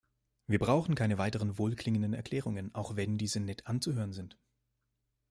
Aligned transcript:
Wir 0.47 0.57
brauchen 0.57 0.95
keine 0.95 1.19
weiteren 1.19 1.59
wohlklingenden 1.59 2.15
Erklärungen, 2.15 2.73
auch 2.73 2.95
wenn 2.95 3.19
diese 3.19 3.39
nett 3.39 3.67
anzuhören 3.67 4.13
sind. 4.13 4.35